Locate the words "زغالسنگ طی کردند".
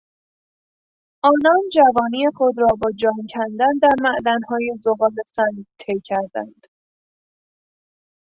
4.83-6.67